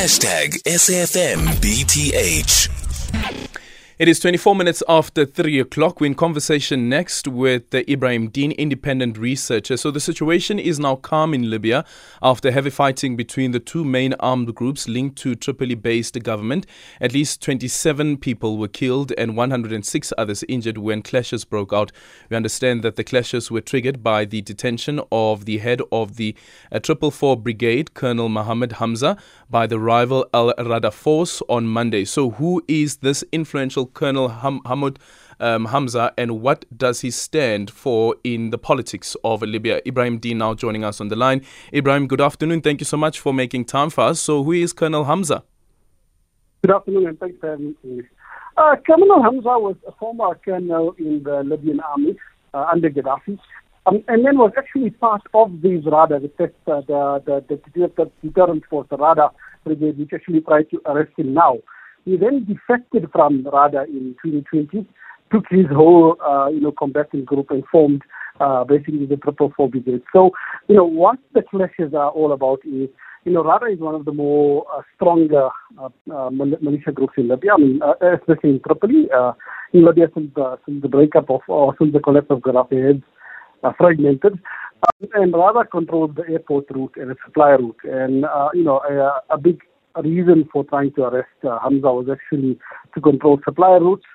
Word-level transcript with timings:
Hashtag 0.00 0.56
SAFMBTH. 0.64 1.60
It 4.00 4.08
is 4.08 4.18
24 4.18 4.56
minutes 4.56 4.82
after 4.88 5.26
3 5.26 5.60
o'clock. 5.60 6.00
We're 6.00 6.06
in 6.06 6.14
conversation 6.14 6.88
next 6.88 7.28
with 7.28 7.68
the 7.68 7.84
Ibrahim 7.92 8.30
Deen, 8.30 8.50
independent 8.52 9.18
researcher. 9.18 9.76
So, 9.76 9.90
the 9.90 10.00
situation 10.00 10.58
is 10.58 10.80
now 10.80 10.96
calm 10.96 11.34
in 11.34 11.50
Libya 11.50 11.84
after 12.22 12.50
heavy 12.50 12.70
fighting 12.70 13.14
between 13.14 13.50
the 13.50 13.60
two 13.60 13.84
main 13.84 14.14
armed 14.14 14.54
groups 14.54 14.88
linked 14.88 15.16
to 15.16 15.34
Tripoli 15.34 15.74
based 15.74 16.18
government. 16.22 16.66
At 16.98 17.12
least 17.12 17.42
27 17.42 18.16
people 18.16 18.56
were 18.56 18.68
killed 18.68 19.12
and 19.18 19.36
106 19.36 20.12
others 20.16 20.44
injured 20.48 20.78
when 20.78 21.02
clashes 21.02 21.44
broke 21.44 21.74
out. 21.74 21.92
We 22.30 22.38
understand 22.38 22.82
that 22.82 22.96
the 22.96 23.04
clashes 23.04 23.50
were 23.50 23.60
triggered 23.60 24.02
by 24.02 24.24
the 24.24 24.40
detention 24.40 25.02
of 25.12 25.44
the 25.44 25.58
head 25.58 25.82
of 25.92 26.16
the 26.16 26.34
uh, 26.72 26.78
Triple 26.78 27.10
Four 27.10 27.36
Brigade, 27.36 27.92
Colonel 27.92 28.30
Mohammed 28.30 28.72
Hamza, 28.72 29.18
by 29.50 29.66
the 29.66 29.78
rival 29.78 30.26
Al 30.32 30.54
Rada 30.56 30.90
force 30.90 31.42
on 31.50 31.66
Monday. 31.66 32.06
So, 32.06 32.30
who 32.30 32.64
is 32.66 32.96
this 32.96 33.22
influential 33.30 33.89
Colonel 33.94 34.28
Ham- 34.28 34.60
Hamud 34.64 34.96
um, 35.40 35.66
Hamza 35.66 36.12
and 36.18 36.40
what 36.40 36.64
does 36.76 37.00
he 37.00 37.10
stand 37.10 37.70
for 37.70 38.16
in 38.22 38.50
the 38.50 38.58
politics 38.58 39.16
of 39.24 39.42
Libya? 39.42 39.80
Ibrahim 39.86 40.18
Deen 40.18 40.38
now 40.38 40.54
joining 40.54 40.84
us 40.84 41.00
on 41.00 41.08
the 41.08 41.16
line. 41.16 41.44
Ibrahim, 41.74 42.06
good 42.06 42.20
afternoon. 42.20 42.60
Thank 42.60 42.80
you 42.80 42.84
so 42.84 42.96
much 42.96 43.18
for 43.18 43.32
making 43.32 43.64
time 43.64 43.90
for 43.90 44.02
us. 44.02 44.20
So, 44.20 44.42
who 44.42 44.52
is 44.52 44.72
Colonel 44.72 45.04
Hamza? 45.04 45.42
Good 46.62 46.72
afternoon 46.72 47.06
and 47.06 47.18
thanks 47.18 47.38
for 47.40 47.50
having 47.50 47.74
me. 47.82 48.02
Uh, 48.56 48.76
Colonel 48.86 49.22
Hamza 49.22 49.58
was 49.58 49.76
a 49.86 49.92
former 49.92 50.34
colonel 50.44 50.94
in 50.98 51.22
the 51.22 51.42
Libyan 51.42 51.80
army 51.80 52.16
uh, 52.52 52.66
under 52.70 52.90
Gaddafi. 52.90 53.38
Um, 53.86 54.04
and 54.08 54.26
then 54.26 54.36
was 54.36 54.52
actually 54.58 54.90
part 54.90 55.22
of 55.32 55.62
these 55.62 55.84
RADA, 55.86 56.20
the, 56.20 56.28
test, 56.28 56.52
uh, 56.66 56.82
the, 56.82 57.42
the, 57.48 57.60
the, 57.74 57.90
the 57.96 58.10
deterrent 58.22 58.64
force, 58.66 58.86
the 58.90 58.98
RADA 58.98 59.30
brigade, 59.64 59.98
which 59.98 60.12
actually 60.12 60.42
tried 60.42 60.68
to 60.70 60.82
arrest 60.84 61.12
him 61.16 61.32
now. 61.32 61.58
He 62.04 62.16
then 62.16 62.44
defected 62.44 63.08
from 63.12 63.46
RADA 63.52 63.84
in 63.84 64.16
2020, 64.24 64.86
took 65.32 65.44
his 65.50 65.66
whole, 65.72 66.16
uh, 66.24 66.48
you 66.48 66.60
know, 66.60 66.72
combatant 66.72 67.26
group 67.26 67.50
and 67.50 67.64
formed 67.70 68.02
uh, 68.40 68.64
basically 68.64 69.06
the 69.06 69.16
Triple 69.16 69.52
Four 69.56 69.68
Brigade. 69.68 70.02
So, 70.12 70.30
you 70.68 70.74
know, 70.74 70.84
what 70.84 71.18
the 71.34 71.42
clashes 71.42 71.94
are 71.94 72.10
all 72.10 72.32
about 72.32 72.60
is, 72.64 72.88
you 73.24 73.32
know, 73.32 73.44
RADA 73.44 73.66
is 73.66 73.78
one 73.78 73.94
of 73.94 74.06
the 74.06 74.12
more 74.12 74.66
uh, 74.74 74.80
stronger 74.96 75.50
uh, 75.78 75.88
uh, 76.12 76.30
militia 76.30 76.90
groups 76.92 77.14
in 77.18 77.28
Libya, 77.28 77.52
I 77.54 77.58
mean, 77.58 77.80
uh, 77.82 77.92
especially 78.14 78.50
in 78.50 78.60
Tripoli. 78.66 79.08
In 79.72 79.84
Libya, 79.84 80.08
since, 80.14 80.32
since 80.66 80.82
the 80.82 80.88
breakup 80.88 81.30
of, 81.30 81.42
or 81.46 81.76
since 81.78 81.92
the 81.92 82.00
collapse 82.00 82.26
of 82.30 82.40
Gaddafi, 82.40 83.02
uh, 83.62 83.72
fragmented. 83.76 84.32
Um, 84.32 85.08
and 85.14 85.34
RADA 85.34 85.68
controls 85.70 86.12
the 86.16 86.22
airport 86.32 86.70
route 86.70 86.94
and 86.96 87.10
the 87.10 87.16
supply 87.24 87.50
route. 87.50 87.76
And, 87.84 88.24
uh, 88.24 88.48
you 88.54 88.64
know, 88.64 88.80
a, 88.88 89.34
a 89.34 89.38
big 89.38 89.60
reason 90.02 90.48
for 90.52 90.64
trying 90.64 90.92
to 90.94 91.04
arrest 91.04 91.28
uh, 91.44 91.58
Hamza 91.62 91.88
was 91.88 92.08
actually 92.10 92.58
to 92.94 93.00
control 93.00 93.40
supply 93.44 93.76
routes 93.76 94.06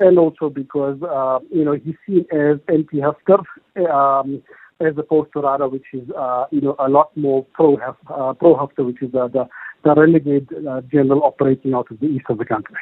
and 0.00 0.18
also 0.18 0.48
because, 0.48 1.00
uh, 1.02 1.38
you 1.50 1.64
know, 1.64 1.72
he's 1.72 1.94
seen 2.06 2.24
as 2.32 2.58
anti-Haftar 2.68 3.44
um, 3.90 4.42
as 4.80 4.94
opposed 4.96 5.30
to 5.34 5.40
Rada, 5.40 5.68
which 5.68 5.84
is, 5.92 6.08
uh, 6.18 6.46
you 6.50 6.60
know, 6.60 6.74
a 6.78 6.88
lot 6.88 7.14
more 7.16 7.44
pro-Haftar, 7.52 8.30
uh, 8.30 8.32
pro 8.32 8.54
which 8.78 9.02
is 9.02 9.14
uh, 9.14 9.28
the, 9.28 9.46
the 9.84 9.94
renegade 9.94 10.48
uh, 10.68 10.80
general 10.90 11.22
operating 11.22 11.74
out 11.74 11.90
of 11.90 12.00
the 12.00 12.06
east 12.06 12.24
of 12.28 12.38
the 12.38 12.44
country. 12.44 12.76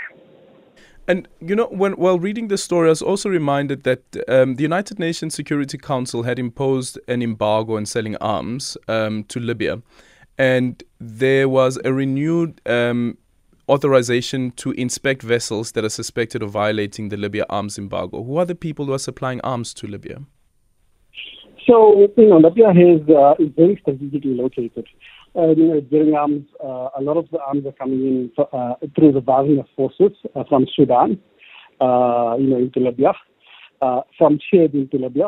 And 1.09 1.27
you 1.41 1.57
know, 1.57 1.69
when 1.69 1.93
while 1.93 2.19
reading 2.19 2.49
the 2.49 2.59
story, 2.59 2.89
I 2.89 2.91
was 2.91 3.01
also 3.01 3.31
reminded 3.31 3.85
that 3.85 4.03
um, 4.29 4.57
the 4.57 4.63
United 4.63 4.99
Nations 4.99 5.35
Security 5.35 5.79
Council 5.79 6.25
had 6.25 6.39
imposed 6.39 7.01
an 7.09 7.23
embargo 7.23 7.77
on 7.77 7.87
selling 7.87 8.15
arms 8.17 8.77
um, 8.89 9.25
to 9.25 9.41
Libya 9.41 9.81
and 10.39 10.83
there 11.01 11.49
was 11.49 11.79
a 11.85 11.93
renewed 11.93 12.61
um, 12.67 13.19
authorization 13.69 14.53
to 14.53 14.71
inspect 14.73 15.23
vessels 15.23 15.73
that 15.73 15.85
are 15.85 15.91
suspected 15.91 16.43
of 16.43 16.51
violating 16.51 17.09
the 17.09 17.17
Libya 17.17 17.45
arms 17.51 17.77
embargo. 17.79 18.23
Who 18.23 18.39
are 18.39 18.45
the 18.45 18.55
people 18.55 18.87
who 18.87 18.93
are 18.93 18.99
supplying 18.99 19.41
arms 19.43 19.75
to 19.75 19.87
Libya? 19.87 20.23
So, 21.67 22.09
you 22.17 22.29
know, 22.29 22.39
Libya 22.39 22.69
has, 22.69 23.01
uh, 23.11 23.35
is 23.39 23.53
very 23.55 23.79
strategically 23.83 24.35
located. 24.35 24.87
Uh, 25.37 25.49
you 25.49 25.69
know, 25.69 25.81
getting 25.83 26.15
arms. 26.15 26.47
Uh, 26.65 26.89
a 26.99 27.03
lot 27.03 27.19
of 27.19 27.29
the 27.31 27.39
arms 27.41 27.67
are 27.67 27.73
coming 27.73 28.01
in 28.01 28.33
uh, 28.39 28.75
through 28.97 29.13
the 29.13 29.21
Wagner 29.21 29.65
forces 29.77 30.13
uh, 30.35 30.45
from 30.49 30.67
Sudan, 30.75 31.21
uh, 31.81 32.37
you 32.39 32.47
know, 32.47 32.57
into 32.57 32.81
Libya, 32.81 33.13
from 34.17 34.39
Chad 34.51 34.73
into 34.73 34.97
Libya, 34.97 35.27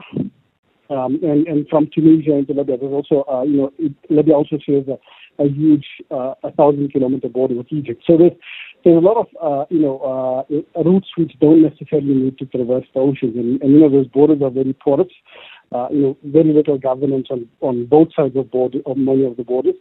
um, 0.90 1.18
and, 1.22 1.46
and 1.46 1.68
from 1.68 1.88
Tunisia 1.94 2.34
into 2.34 2.52
Libya. 2.52 2.76
There's 2.78 2.92
also, 2.92 3.24
uh, 3.30 3.42
you 3.42 3.56
know, 3.56 3.70
Libya 4.08 4.34
also 4.34 4.58
shares 4.58 4.86
a, 4.88 4.98
a 5.42 5.48
huge, 5.48 5.86
uh, 6.10 6.34
a 6.42 6.50
thousand 6.52 6.92
kilometer 6.92 7.28
border 7.28 7.54
with 7.54 7.68
Egypt. 7.70 8.02
So 8.06 8.18
there's, 8.18 8.32
there's 8.84 8.96
a 8.96 9.06
lot 9.06 9.16
of, 9.16 9.26
uh, 9.40 9.64
you 9.70 9.80
know, 9.80 9.96
uh, 10.00 10.82
routes 10.82 11.08
which 11.16 11.32
don't 11.40 11.62
necessarily 11.62 12.14
need 12.14 12.38
to 12.38 12.46
traverse 12.46 12.86
the 12.92 13.00
oceans. 13.00 13.36
And, 13.36 13.62
and 13.62 13.72
you 13.72 13.80
know, 13.80 13.90
those 13.90 14.08
borders 14.08 14.42
are 14.42 14.50
very 14.50 14.72
porous. 14.72 15.12
Uh, 15.72 15.86
you 15.92 16.02
know, 16.02 16.16
very 16.24 16.52
little 16.52 16.78
governance 16.78 17.28
on, 17.30 17.48
on 17.60 17.86
both 17.86 18.08
sides 18.16 18.34
of 18.34 18.50
border, 18.50 18.80
of 18.86 18.96
many 18.96 19.24
of 19.24 19.36
the 19.36 19.44
borders, 19.44 19.76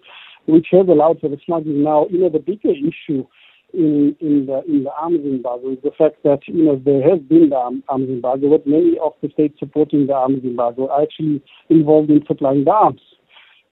which 0.45 0.67
has 0.71 0.87
allowed 0.87 1.19
for 1.19 1.29
the 1.29 1.37
smuggling. 1.43 1.83
Now, 1.83 2.05
you 2.11 2.19
know, 2.19 2.29
the 2.29 2.37
bigger 2.37 2.69
issue 2.69 3.25
in 3.73 4.15
in 4.19 4.45
the 4.47 4.63
in 4.67 4.83
the 4.83 4.91
arms 4.91 5.19
embargo 5.25 5.71
is 5.71 5.77
the 5.83 5.91
fact 5.97 6.23
that 6.23 6.39
you 6.47 6.63
know 6.63 6.81
there 6.83 7.01
has 7.01 7.19
been 7.21 7.49
the 7.49 7.55
arms 7.55 8.09
embargo, 8.09 8.49
but 8.49 8.67
many 8.67 8.97
of 9.03 9.13
the 9.21 9.29
states 9.29 9.59
supporting 9.59 10.07
the 10.07 10.13
arms 10.13 10.43
embargo 10.43 10.87
are 10.89 11.03
actually 11.03 11.41
involved 11.69 12.09
in 12.09 12.23
supplying 12.27 12.65
the 12.65 12.71
arms. 12.71 13.01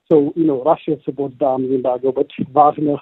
So 0.09 0.33
you 0.35 0.45
know 0.45 0.63
Russia 0.63 0.97
supports 1.03 1.35
the 1.39 1.45
arms 1.45 1.71
embargo, 1.71 2.11
but 2.11 2.27
Wagner, 2.51 2.97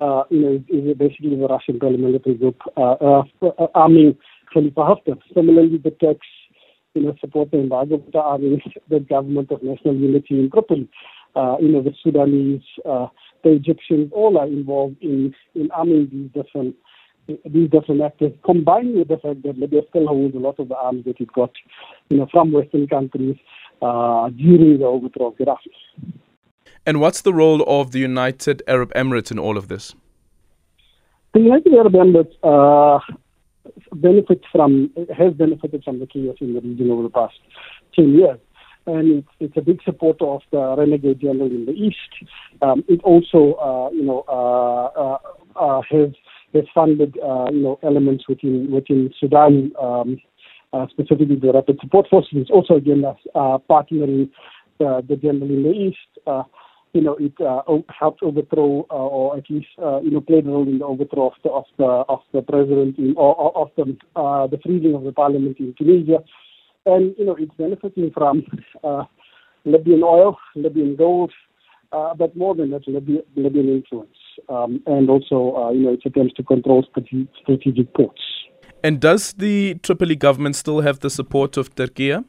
uh, 0.00 0.24
you 0.30 0.40
know, 0.40 0.64
is, 0.68 0.96
basically 0.96 1.36
the 1.36 1.46
Russian 1.46 1.78
paramilitary 1.78 2.38
group 2.38 2.60
uh, 2.76 2.94
uh, 2.94 3.66
arming 3.74 4.16
Khalifa 4.52 4.80
Haftar. 4.80 5.18
Similarly, 5.34 5.78
the 5.78 5.90
Turks, 5.90 6.26
you 6.94 7.02
know, 7.02 7.14
support 7.20 7.50
the 7.50 7.58
embargo, 7.58 7.98
but 7.98 8.18
are 8.18 8.32
arming 8.32 8.60
the 8.88 9.00
government 9.00 9.50
of 9.50 9.62
national 9.62 9.96
unity 9.96 10.40
in 10.40 10.50
Tripoli. 10.50 10.88
Uh, 11.34 11.56
you 11.60 11.68
know, 11.68 11.82
the 11.82 11.94
Sudanese. 12.02 12.62
Uh, 12.84 13.06
the 13.42 13.50
Egyptians 13.52 14.10
all 14.12 14.38
are 14.38 14.46
involved 14.46 14.96
in, 15.00 15.34
in 15.54 15.70
arming 15.70 16.08
these 16.12 16.42
different 16.42 16.76
these 17.44 17.70
different 17.70 18.00
actors, 18.02 18.32
combined 18.44 18.96
with 18.96 19.06
the 19.06 19.16
fact 19.18 19.42
that 19.44 19.56
Libya 19.56 19.82
still 19.88 20.08
holds 20.08 20.34
a 20.34 20.38
lot 20.38 20.58
of 20.58 20.68
the 20.68 20.76
arms 20.76 21.04
that 21.04 21.20
it 21.20 21.32
got, 21.32 21.52
you 22.08 22.16
know, 22.16 22.26
from 22.32 22.50
Western 22.50 22.88
countries 22.88 23.36
uh, 23.82 24.28
during 24.30 24.78
the 24.80 24.84
overthrow 24.84 25.28
of 25.28 25.36
Gaddafi. 25.36 25.70
And 26.84 27.00
what's 27.00 27.20
the 27.20 27.32
role 27.32 27.62
of 27.68 27.92
the 27.92 28.00
United 28.00 28.62
Arab 28.66 28.92
Emirates 28.94 29.30
in 29.30 29.38
all 29.38 29.56
of 29.56 29.68
this? 29.68 29.94
The 31.34 31.40
United 31.40 31.72
Arab 31.72 31.92
Emirates 31.92 32.34
uh, 32.42 32.98
benefits 33.92 34.44
from 34.50 34.90
has 35.16 35.32
benefited 35.34 35.84
from 35.84 36.00
the 36.00 36.06
chaos 36.06 36.36
in 36.40 36.54
the 36.54 36.60
region 36.60 36.90
over 36.90 37.04
the 37.04 37.10
past 37.10 37.38
ten 37.94 38.12
years 38.14 38.38
and 38.86 39.18
it's, 39.18 39.28
it's 39.40 39.56
a 39.56 39.60
big 39.60 39.80
supporter 39.84 40.24
of 40.24 40.42
the 40.50 40.74
renegade 40.76 41.20
general 41.20 41.46
in 41.46 41.66
the 41.66 41.72
east. 41.72 41.96
Um, 42.62 42.84
it 42.88 43.00
also, 43.02 43.54
uh, 43.54 43.90
you 43.90 44.04
know, 44.04 44.24
uh, 44.28 45.00
uh, 45.00 45.18
uh 45.58 45.82
has 45.90 46.10
has 46.54 46.64
funded, 46.74 47.16
uh, 47.18 47.46
you 47.50 47.60
know, 47.60 47.78
elements 47.82 48.28
within 48.28 48.70
within 48.70 49.12
Sudan, 49.18 49.72
um, 49.80 50.18
uh, 50.72 50.86
specifically 50.90 51.36
the 51.36 51.52
Rapid 51.52 51.78
Support 51.80 52.08
Forces. 52.08 52.32
It's 52.32 52.50
also 52.50 52.74
again 52.74 53.04
partnering 53.34 54.30
the 54.78 55.18
general 55.20 55.50
in 55.50 55.62
the 55.62 55.70
east. 55.70 55.98
you 56.92 57.02
know, 57.02 57.16
it 57.20 57.34
helped 57.96 58.22
overthrow, 58.22 58.86
or 58.90 59.36
at 59.36 59.48
least, 59.48 59.68
you 59.78 60.10
know, 60.10 60.20
played 60.20 60.46
a 60.46 60.50
role 60.50 60.66
in 60.66 60.78
the 60.78 60.84
overthrow 60.84 61.28
of 61.28 61.34
the 61.44 61.50
of 61.50 61.64
the 61.78 61.84
of 61.84 62.20
the 62.32 62.42
president, 62.42 62.98
in, 62.98 63.14
or, 63.16 63.56
of 63.56 63.68
the 63.76 63.96
the 64.50 64.58
freezing 64.62 64.94
of 64.94 65.04
the 65.04 65.12
parliament 65.12 65.58
in 65.60 65.74
Tunisia 65.78 66.24
and 66.86 67.14
you 67.18 67.24
know 67.24 67.36
it's 67.38 67.54
benefiting 67.54 68.10
from 68.12 68.44
uh, 68.84 69.04
Libyan 69.64 70.02
oil, 70.02 70.38
Libyan 70.54 70.96
gold, 70.96 71.32
uh, 71.92 72.14
but 72.14 72.36
more 72.36 72.54
than 72.54 72.70
that, 72.70 72.86
Libyan, 72.86 73.22
Libyan 73.36 73.68
influence, 73.68 74.16
um, 74.48 74.82
and 74.86 75.10
also 75.10 75.54
uh, 75.56 75.70
you 75.70 75.84
know 75.84 75.92
its 75.92 76.06
attempts 76.06 76.34
to 76.34 76.42
control 76.42 76.84
strategic 77.42 77.94
ports. 77.94 78.22
And 78.82 79.00
does 79.00 79.34
the 79.34 79.74
Tripoli 79.82 80.16
government 80.16 80.56
still 80.56 80.80
have 80.80 81.00
the 81.00 81.10
support 81.10 81.56
of 81.56 81.74
Turkey? 81.74 82.12
Um, 82.12 82.24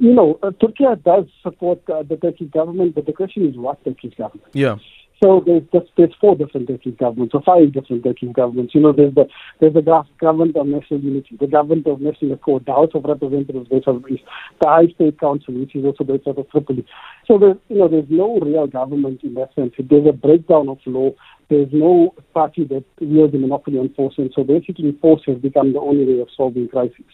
you 0.00 0.14
know, 0.14 0.38
uh, 0.42 0.50
Turkey 0.60 0.84
does 1.04 1.26
support 1.42 1.82
uh, 1.90 2.02
the 2.02 2.16
Turkish 2.16 2.50
government, 2.50 2.94
but 2.94 3.06
the 3.06 3.12
question 3.12 3.46
is 3.46 3.56
what 3.56 3.84
Turkish 3.84 4.14
government? 4.14 4.48
Yeah. 4.54 4.76
So 5.22 5.42
there's 5.46 5.62
just, 5.72 5.86
there's 5.96 6.14
four 6.20 6.34
different 6.36 6.68
Turkish 6.68 6.94
governments, 6.98 7.34
or 7.34 7.42
five 7.42 7.72
different 7.72 8.04
Turkish 8.04 8.32
governments. 8.32 8.74
You 8.74 8.80
know, 8.80 8.92
there's 8.92 9.14
the 9.14 9.26
there's 9.60 9.74
the 9.74 10.04
government 10.18 10.56
of 10.56 10.66
national 10.66 11.00
unity, 11.00 11.36
the 11.38 11.46
government 11.46 11.86
of 11.86 12.00
national 12.00 12.32
accord, 12.32 12.66
the 12.66 12.72
House 12.72 12.90
of 12.94 13.04
Representatives 13.04 13.68
of 13.86 14.04
East, 14.10 14.24
the 14.60 14.68
High 14.68 14.88
State 14.94 15.20
Council, 15.20 15.54
which 15.54 15.76
is 15.76 15.84
also 15.84 16.04
based 16.04 16.26
out 16.26 16.38
of 16.38 16.50
Tripoli. 16.50 16.84
So 17.26 17.38
there's 17.38 17.56
you 17.68 17.78
know 17.78 17.88
there's 17.88 18.10
no 18.10 18.38
real 18.40 18.66
government 18.66 19.22
in 19.22 19.34
that 19.34 19.54
sense. 19.54 19.72
There's 19.78 20.06
a 20.06 20.12
breakdown 20.12 20.68
of 20.68 20.78
law. 20.84 21.12
There's 21.48 21.72
no 21.72 22.14
party 22.32 22.64
that 22.64 22.84
wields 23.00 23.34
a 23.34 23.38
monopoly 23.38 23.78
on 23.78 23.94
force, 23.94 24.14
and 24.18 24.32
so 24.34 24.42
basically 24.42 24.92
force 25.00 25.22
has 25.26 25.38
become 25.38 25.72
the 25.72 25.80
only 25.80 26.04
way 26.06 26.20
of 26.20 26.28
solving 26.36 26.68
crises. 26.68 27.04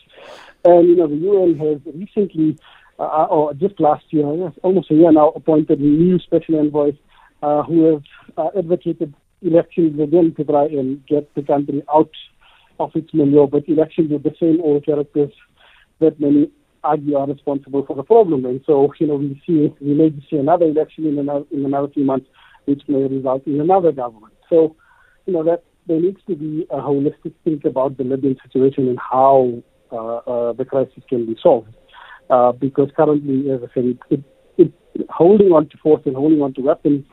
And 0.65 0.89
you 0.89 0.97
know 0.97 1.07
the 1.07 1.17
UN 1.17 1.59
has 1.59 1.95
recently, 1.95 2.59
uh, 2.99 3.27
or 3.27 3.53
just 3.55 3.79
last 3.79 4.05
year, 4.11 4.25
almost 4.63 4.91
a 4.91 4.95
year 4.95 5.13
now, 5.13 5.29
appointed 5.31 5.81
new 5.81 6.19
special 6.19 6.59
envoys 6.59 6.95
uh, 7.43 7.63
who 7.63 7.85
have 7.93 8.03
uh, 8.37 8.59
advocated 8.59 9.15
elections 9.43 9.99
again 10.01 10.35
to 10.37 10.45
try 10.45 10.67
and 10.67 11.05
get 11.07 11.35
the 11.35 11.43
country 11.43 11.83
out 11.93 12.11
of 12.79 12.91
its 12.95 13.13
milieu, 13.13 13.47
but 13.47 13.69
elections 13.69 14.11
with 14.11 14.23
the 14.23 14.35
same 14.41 14.61
old 14.63 14.85
characters 14.85 15.33
that 16.01 16.19
many 16.19 16.51
argue 16.83 17.17
are 17.17 17.27
responsible 17.27 17.85
for 17.87 17.95
the 17.95 18.03
problem. 18.03 18.45
And 18.45 18.61
so, 18.67 18.93
you 18.99 19.07
know, 19.07 19.17
we 19.17 19.41
see 19.47 19.73
we 19.81 19.95
may 19.95 20.11
see 20.31 20.37
another 20.37 20.67
election 20.67 21.07
in 21.07 21.19
another 21.19 21.45
in 21.51 21.65
another 21.65 21.89
few 21.89 22.05
months, 22.05 22.27
which 22.65 22.83
may 22.89 23.03
result 23.03 23.47
in 23.47 23.61
another 23.61 23.93
government. 23.93 24.33
So, 24.49 24.77
you 25.27 25.35
know, 25.35 25.45
that 25.45 25.63
there 25.87 26.01
needs 26.01 26.21
to 26.29 26.35
be 26.35 26.67
a 26.71 26.79
holistic 26.79 27.35
think 27.45 27.65
about 27.65 27.99
the 27.99 28.05
Libyan 28.05 28.37
situation 28.43 28.89
and 28.89 28.99
how 28.99 29.63
uh, 29.93 30.17
uh, 30.17 30.53
the 30.53 30.65
crisis 30.65 31.03
can 31.09 31.27
be 31.27 31.37
solved. 31.43 31.75
Uh, 32.29 32.53
because 32.53 32.91
currently, 32.97 33.51
as 33.51 33.61
I 33.63 33.75
said, 33.75 33.85
it, 33.85 33.99
it, 34.57 34.73
holding 35.09 35.49
on 35.49 35.69
to 35.69 35.77
force 35.79 36.03
and 36.07 36.15
holding 36.15 36.41
on 36.43 36.55
to 36.55 36.61
weapons 36.61 37.05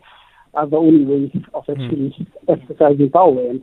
are 0.53 0.67
the 0.67 0.77
only 0.77 1.05
way 1.05 1.31
of 1.53 1.65
hmm. 1.65 1.71
actually 1.71 2.15
mm. 2.19 2.27
exercising 2.47 3.09
power. 3.09 3.49
And 3.49 3.61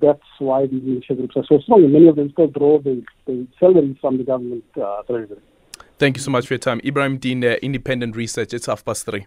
that's 0.00 0.20
why 0.38 0.66
these 0.66 0.82
militia 0.82 1.14
groups 1.14 1.36
are 1.36 1.44
so 1.48 1.58
strong. 1.60 1.84
And 1.84 1.92
many 1.92 2.08
of 2.08 2.16
them 2.16 2.30
still 2.32 2.48
draw 2.48 2.80
the, 2.80 3.02
the 3.26 3.46
salaries 3.60 3.96
from 4.00 4.18
the 4.18 4.24
government 4.24 4.64
uh, 4.80 5.02
treasury. 5.02 5.38
Thank 5.98 6.16
you 6.16 6.22
so 6.22 6.30
much 6.30 6.46
for 6.46 6.54
your 6.54 6.58
time. 6.58 6.80
Ibrahim 6.84 7.18
Deen, 7.18 7.42
uh, 7.44 7.56
independent 7.62 8.16
research. 8.16 8.52
It's 8.52 8.66
half 8.66 8.84
past 8.84 9.06
three. 9.06 9.26